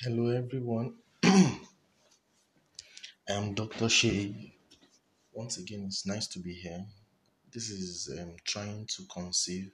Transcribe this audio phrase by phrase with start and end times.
[0.00, 0.92] Hello, everyone.
[3.30, 3.88] I'm Dr.
[3.88, 4.52] Shay.
[5.32, 6.84] Once again, it's nice to be here.
[7.50, 9.70] This is um, Trying to Conceive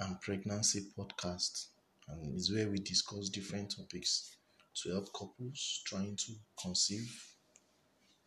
[0.00, 1.66] and Pregnancy podcast,
[2.08, 4.34] and it's where we discuss different topics
[4.76, 7.14] to help couples trying to conceive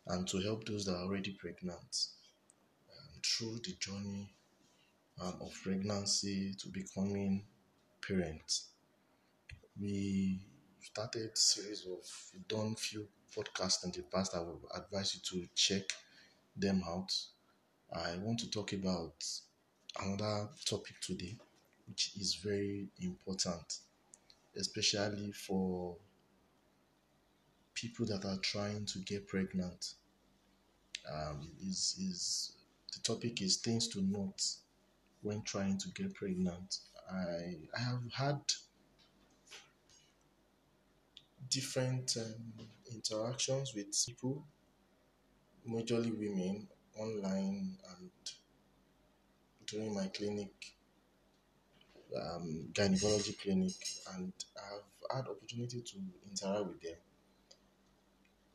[0.05, 2.05] and to help those that are already pregnant
[2.91, 4.31] um, through the journey
[5.20, 7.43] um, of pregnancy to becoming
[8.07, 8.68] parents.
[9.81, 10.41] We
[10.82, 14.36] started series of done few podcasts in the past.
[14.36, 15.83] I would advise you to check
[16.55, 17.14] them out.
[17.93, 19.24] I want to talk about
[20.02, 21.38] another topic today,
[21.88, 23.79] which is very important,
[24.55, 25.97] especially for
[27.74, 29.93] people that are trying to get pregnant.
[31.11, 32.53] Um, is is
[32.94, 34.41] the topic is things to note
[35.22, 36.77] when trying to get pregnant.
[37.11, 38.41] I I have had
[41.52, 44.44] different um, interactions with people,
[45.69, 48.09] majorly women, online and
[49.67, 50.52] during my clinic,
[52.19, 53.73] um, gynecology clinic,
[54.16, 55.97] and I've had opportunity to
[56.29, 56.97] interact with them,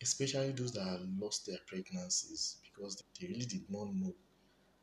[0.02, 4.14] especially those that lost their pregnancies because they really did not know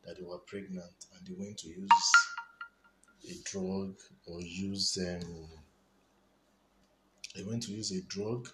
[0.06, 2.12] that they were pregnant and they went to use
[3.30, 3.96] a drug
[4.28, 5.48] or use um,
[7.36, 8.48] they went to use a drug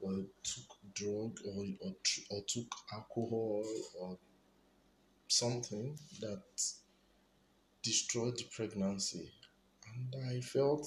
[0.00, 1.92] or took drug or, or,
[2.30, 3.64] or took alcohol
[3.98, 4.18] or
[5.28, 6.42] something that
[7.82, 9.32] destroyed the pregnancy.
[9.94, 10.86] And I felt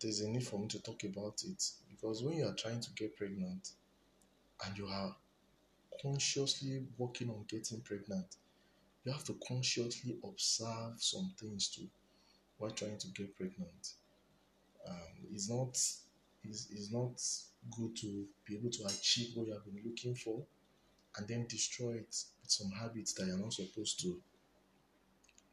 [0.00, 2.90] there's a need for me to talk about it because when you are trying to
[2.92, 3.70] get pregnant
[4.64, 5.16] and you are
[6.02, 8.36] consciously working on getting pregnant,
[9.04, 11.88] you have to consciously observe some things too
[12.58, 13.92] while trying to get pregnant.
[14.88, 15.78] Um, it's not
[16.48, 17.20] is is not
[17.76, 20.42] good to be able to achieve what you have been looking for
[21.16, 24.20] and then destroy it with some habits that you're not supposed to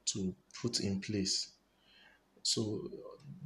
[0.06, 1.52] to put in place.
[2.42, 2.90] So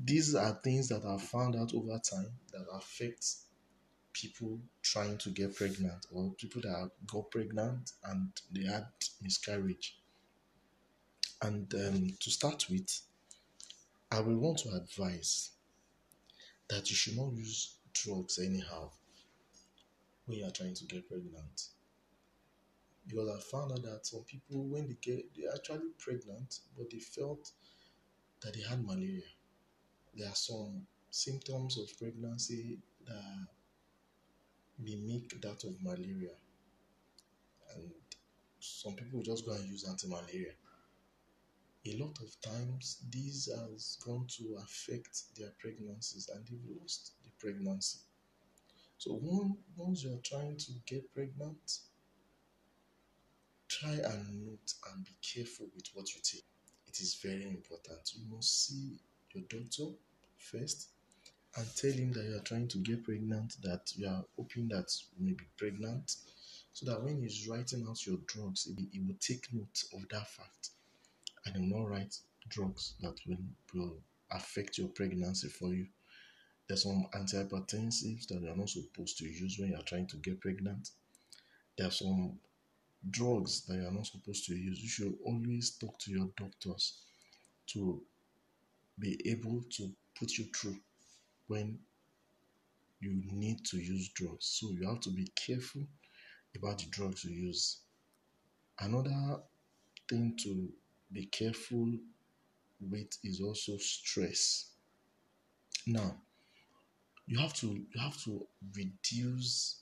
[0.03, 3.25] these are things that are found out over time that affect
[4.13, 8.87] people trying to get pregnant or people that got pregnant and they had
[9.21, 9.99] miscarriage.
[11.43, 13.01] And um, to start with,
[14.11, 15.51] I will want to advise
[16.69, 18.89] that you should not use drugs anyhow
[20.25, 21.69] when you are trying to get pregnant.
[23.07, 26.99] Because I found out that some people, when they get, they're actually pregnant, but they
[26.99, 27.51] felt
[28.41, 29.21] that they had malaria.
[30.13, 33.47] There are some symptoms of pregnancy that
[34.79, 36.35] mimic that of malaria,
[37.75, 37.89] and
[38.59, 40.51] some people just go and use anti-malaria
[41.87, 47.29] a lot of times this has gone to affect their pregnancies and they've lost the
[47.39, 47.99] pregnancy.
[48.97, 51.79] So one, once you're trying to get pregnant,
[53.69, 56.45] try and note and be careful with what you take.
[56.87, 58.11] It is very important.
[58.15, 58.99] You must see
[59.33, 59.93] your doctor
[60.37, 60.89] first
[61.55, 64.91] and tell him that you are trying to get pregnant, that you are hoping that
[65.15, 66.15] you may be pregnant,
[66.73, 70.71] so that when he's writing out your drugs, he will take note of that fact
[71.53, 72.15] and will not write
[72.49, 73.37] drugs that will,
[73.73, 73.97] will
[74.31, 75.87] affect your pregnancy for you.
[76.67, 80.89] There's some antihypertensives that you're not supposed to use when you're trying to get pregnant.
[81.77, 82.39] There are some
[83.09, 84.81] drugs that you're not supposed to use.
[84.81, 86.99] You should always talk to your doctors
[87.67, 88.01] to
[88.99, 90.77] be able to put you through
[91.47, 91.79] when
[92.99, 94.57] you need to use drugs.
[94.59, 95.83] So you have to be careful
[96.55, 97.79] about the drugs you use.
[98.79, 99.37] Another
[100.09, 100.69] thing to
[101.11, 101.93] be careful
[102.79, 104.71] with is also stress.
[105.85, 106.15] Now,
[107.25, 108.45] you have to you have to
[108.75, 109.81] reduce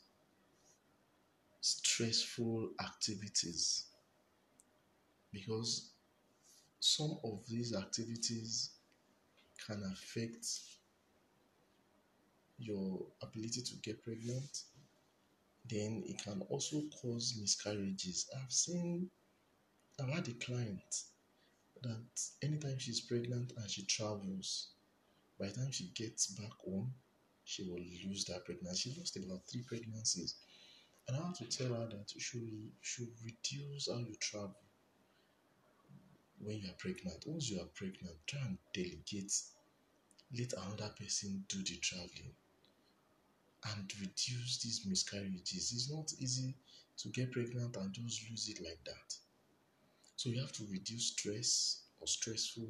[1.62, 3.85] stressful activities
[5.31, 5.90] because
[6.80, 8.72] some of these activities
[9.66, 10.46] can affect
[12.58, 14.64] your ability to get pregnant
[15.70, 19.09] then it can also cause miscarriages i've seen
[19.99, 21.03] i've had a client
[21.85, 24.70] that anytime she's pregnant and she travels,
[25.40, 26.93] by the time she gets back home,
[27.43, 28.91] she will lose that pregnancy.
[28.91, 30.35] She lost about three pregnancies.
[31.08, 32.49] And I have to tell her that you should,
[32.82, 34.55] should reduce how you travel
[36.40, 37.23] when you are pregnant.
[37.28, 39.34] Once you are pregnant, try and delegate.
[40.37, 42.34] Let another person do the traveling
[43.73, 45.72] and reduce these miscarriages.
[45.73, 46.55] It's not easy
[46.97, 49.16] to get pregnant and just lose it like that.
[50.25, 52.67] So you have to reduce stress or stressful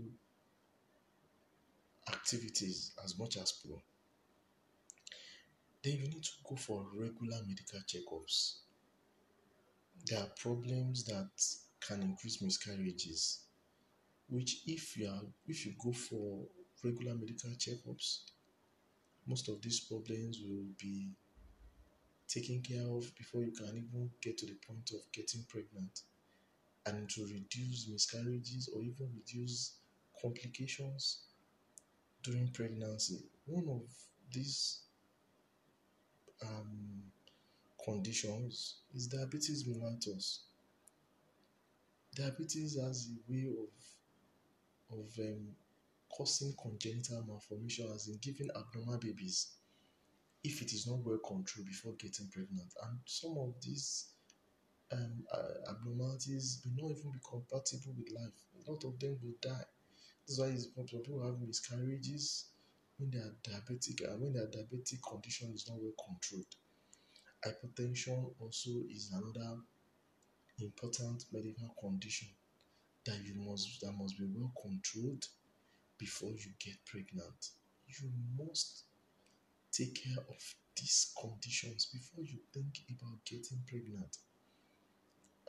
[2.11, 3.81] activities as much as possible.
[5.81, 8.55] Then you need to go for regular medical checkups.
[10.05, 11.29] There are problems that
[11.79, 13.45] can increase miscarriages,
[14.27, 16.41] which if you are if you go for
[16.83, 18.31] regular medical checkups,
[19.25, 21.13] most of these problems will be
[22.27, 26.01] taken care of before you can even get to the point of getting pregnant
[26.85, 29.77] and to reduce miscarriages or even reduce
[30.21, 31.23] complications
[32.23, 33.19] during pregnancy.
[33.45, 33.83] One of
[34.31, 34.81] these
[36.43, 37.03] um,
[37.83, 40.39] conditions is diabetes mellitus.
[42.15, 45.47] Diabetes has a way of of um,
[46.15, 49.55] causing congenital malformation, as in giving abnormal babies,
[50.43, 52.71] if it is not well controlled before getting pregnant.
[52.83, 54.05] And some of these
[54.91, 58.37] um, uh, abnormalities may not even be compatible with life.
[58.67, 59.65] A lot of them will die.
[60.27, 62.45] That's why some people have miscarriages
[62.97, 66.55] when they are diabetic and when their diabetic condition is not well controlled.
[67.45, 69.59] Hypertension also is another
[70.59, 72.27] important medical condition
[73.05, 75.27] that you must that must be well controlled
[75.97, 77.49] before you get pregnant.
[77.87, 78.83] You must
[79.71, 84.17] take care of these conditions before you think about getting pregnant.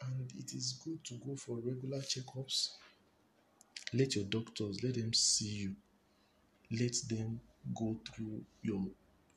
[0.03, 2.71] And it is good to go for regular checkups.
[3.93, 5.77] Let your doctors let them see you.
[6.71, 7.41] Let them
[7.75, 8.85] go through your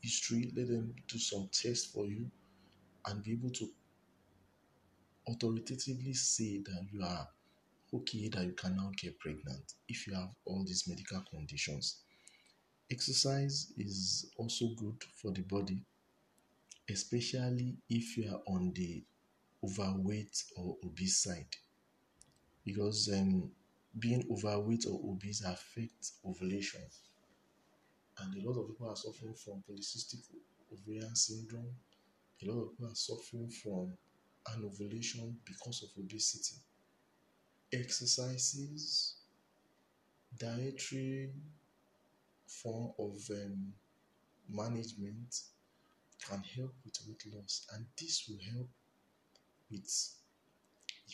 [0.02, 0.52] history.
[0.56, 2.30] Let them do some tests for you
[3.06, 3.70] and be able to
[5.28, 7.28] authoritatively say that you are
[7.94, 12.02] okay, that you can now get pregnant if you have all these medical conditions.
[12.92, 15.84] Exercise is also good for the body,
[16.90, 19.04] especially if you are on the
[19.64, 21.56] overweight or obese side,
[22.66, 23.52] because um,
[23.98, 26.82] being overweight or obese affects ovulation,
[28.20, 30.22] and a lot of people are suffering from polycystic
[30.72, 31.74] ovarian syndrome.
[32.42, 33.94] A lot of people are suffering from
[34.56, 36.56] anovulation because of obesity.
[37.74, 39.16] Exercises,
[40.38, 41.32] dietary
[42.48, 43.74] form of um,
[44.50, 45.42] management
[46.28, 48.68] can help with weight loss, and this will help
[49.72, 49.90] with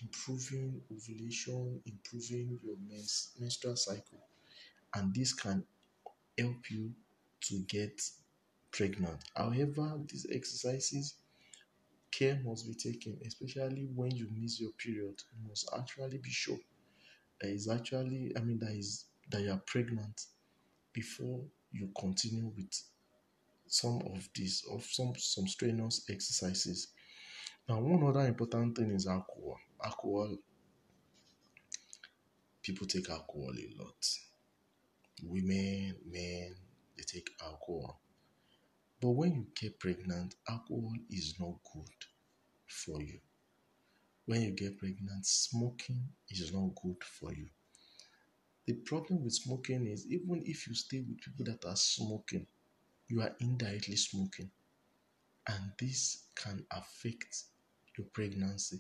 [0.02, 4.20] improving ovulation, improving your mens- menstrual cycle,
[4.96, 5.66] and this can
[6.38, 6.94] help you
[7.42, 8.02] to get
[8.72, 9.24] pregnant.
[9.36, 11.16] However, these exercises
[12.12, 15.22] care must be taken, especially when you miss your period.
[15.34, 16.60] You must actually be sure
[17.42, 20.26] that is actually, I mean, that is that you are pregnant
[20.94, 21.42] before
[21.72, 22.74] you continue with
[23.68, 26.90] some of these of some some strenuous exercises.
[27.68, 29.58] Now, one other important thing is alcohol.
[29.84, 30.38] Alcohol,
[32.62, 34.08] people take alcohol a lot.
[35.24, 36.56] Women, men,
[36.98, 38.02] they take alcohol.
[39.02, 41.90] But when you get pregnant, alcohol is not good
[42.68, 43.20] for you.
[44.26, 47.48] When you get pregnant, smoking is not good for you.
[48.66, 52.48] The problem with smoking is even if you stay with people that are smoking,
[53.08, 54.50] you are indirectly smoking.
[55.48, 57.44] And this can affect
[57.98, 58.80] your pregnancy,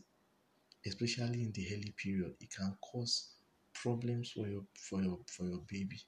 [0.85, 2.33] especially in the early period.
[2.39, 3.29] It can cause
[3.73, 5.99] problems for your for your for your baby.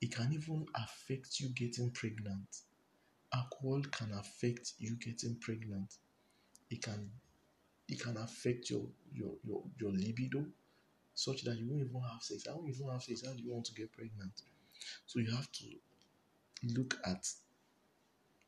[0.00, 2.48] It can even affect you getting pregnant.
[3.34, 5.94] Alcohol can affect you getting pregnant.
[6.70, 7.10] It can
[7.88, 10.44] it can affect your your your, your libido
[11.14, 12.46] such that you won't even have sex.
[12.48, 13.22] I won't even have sex?
[13.24, 14.32] How do you want to get pregnant?
[15.06, 15.64] So you have to
[16.74, 17.26] look at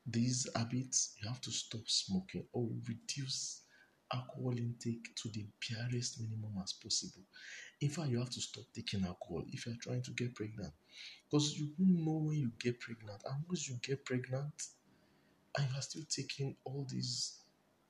[0.07, 1.17] these habits.
[1.23, 3.63] You have to stop smoking or reduce
[4.13, 7.23] alcohol intake to the barest minimum as possible.
[7.81, 10.73] In fact, you have to stop taking alcohol if you're trying to get pregnant
[11.31, 13.23] because you won't know when you get pregnant.
[13.27, 14.55] And once you get pregnant
[15.59, 17.41] and you are still taking all these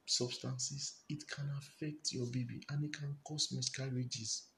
[0.06, 4.48] substances, it can affect your baby and it can cause miscarriages.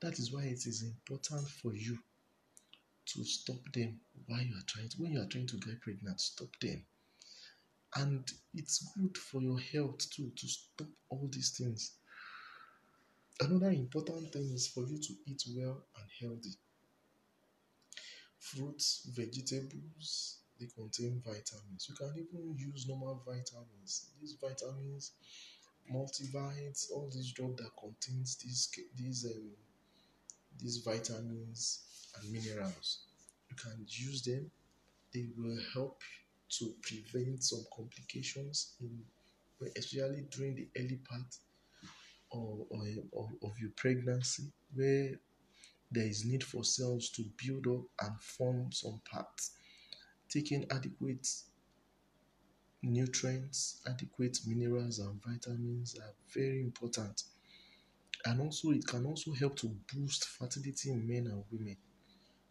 [0.00, 1.98] That is why it is important for you
[3.06, 6.20] to stop them while you are trying to, when you are trying to get pregnant,
[6.20, 6.84] stop them.
[7.96, 11.92] And it's good for your health too to stop all these things.
[13.38, 16.58] Another important thing is for you to eat well and healthy.
[18.38, 21.88] Fruits, vegetables, they contain vitamins.
[21.88, 24.10] You can even use normal vitamins.
[24.20, 25.12] These vitamins,
[25.92, 29.52] multivites, all these drugs that contains these these um,
[30.58, 31.82] these vitamins
[32.16, 33.00] and minerals.
[33.50, 34.50] You can use them.
[35.12, 36.00] They will help
[36.48, 39.02] to prevent some complications in
[39.76, 41.36] especially during the early part
[42.32, 42.66] of,
[43.16, 45.10] of, of your pregnancy where
[45.90, 49.52] there is need for cells to build up and form some parts
[50.28, 51.26] taking adequate
[52.82, 57.22] nutrients, adequate minerals and vitamins are very important.
[58.26, 61.76] And also, it can also help to boost fertility in men and women.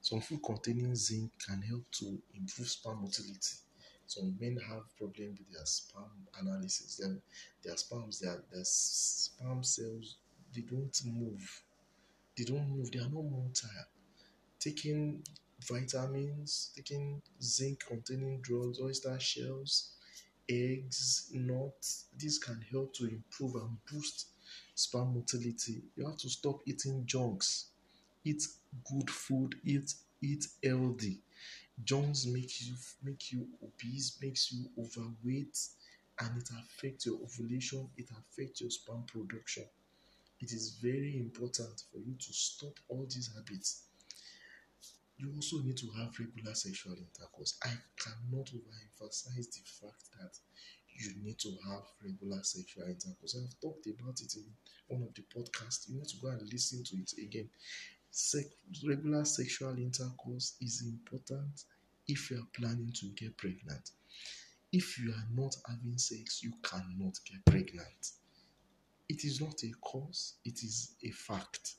[0.01, 3.62] Some food containing zinc can help to improve sperm motility.
[4.07, 6.97] Some men have problem with their sperm analysis.
[6.97, 7.17] Their,
[7.63, 10.17] their sperms, their, their sperm cells,
[10.53, 11.63] they don't move.
[12.37, 12.91] They don't move.
[12.91, 13.85] They are not motile.
[14.59, 15.23] Taking
[15.67, 19.91] vitamins, taking zinc containing drugs, oyster shells,
[20.49, 24.27] eggs, nuts, this can help to improve and boost
[24.75, 25.81] sperm motility.
[25.95, 27.67] You have to stop eating junks.
[28.23, 28.43] Eat
[28.89, 31.19] good food, eat eat healthy.
[31.83, 35.57] Junks make you make you obese, makes you overweight,
[36.19, 39.65] and it affects your ovulation, it affects your sperm production.
[40.39, 43.83] It is very important for you to stop all these habits
[45.17, 47.57] you also need to have regular sexual intercourse.
[47.63, 50.37] I cannot overemphasize the fact that
[50.95, 53.37] you need to have regular sexual intercourse.
[53.37, 54.45] I've talked about it in
[54.87, 55.89] one of the podcasts.
[55.89, 57.49] You need to go and listen to it again.
[58.87, 61.63] Regular sexual intercourse is important
[62.07, 63.91] if you are planning to get pregnant.
[64.71, 68.11] If you are not having sex, you cannot get pregnant.
[69.09, 71.75] It is not a cause, it is a fact.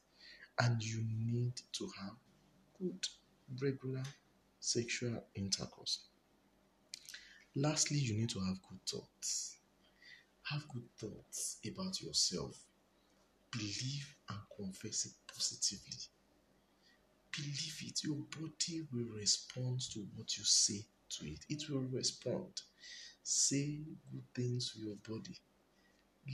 [0.60, 2.14] And you need to have
[2.80, 3.06] good
[3.60, 4.02] regular
[4.60, 6.04] sexual intercourse.
[7.56, 9.56] Lastly, you need to have good thoughts.
[10.50, 12.56] Have good thoughts about yourself.
[13.52, 15.98] Believe and confess it positively.
[17.36, 18.04] Believe it.
[18.04, 21.44] Your body will respond to what you say to it.
[21.48, 22.62] It will respond.
[23.22, 23.80] Say
[24.12, 25.38] good things to your body.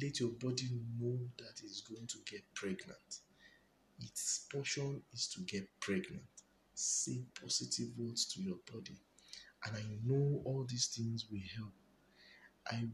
[0.03, 3.21] Let your body know that it's going to get pregnant.
[4.01, 6.23] Its portion is to get pregnant
[6.81, 8.97] say positive words to your body.
[9.67, 11.73] And I know all these things will help.
[12.71, 12.89] I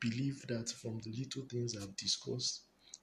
[0.00, 2.62] believe that from the little things I've discussed,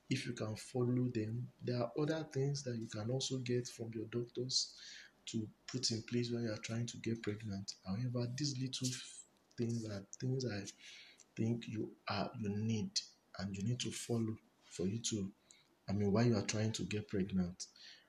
[0.09, 3.91] if you can follow them, there are other things that you can also get from
[3.93, 4.73] your doctors
[5.27, 7.73] to put in place when you are trying to get pregnant.
[7.85, 8.87] However, these little
[9.57, 10.63] things are things I
[11.35, 12.91] think you are you need
[13.37, 14.35] and you need to follow
[14.65, 15.31] for you to
[15.87, 17.65] I mean while you are trying to get pregnant.